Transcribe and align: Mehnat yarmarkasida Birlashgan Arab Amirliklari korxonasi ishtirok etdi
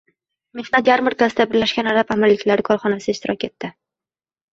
Mehnat 0.59 0.87
yarmarkasida 0.91 1.45
Birlashgan 1.51 1.89
Arab 1.91 2.13
Amirliklari 2.15 2.65
korxonasi 2.71 3.13
ishtirok 3.15 3.47
etdi 3.49 3.71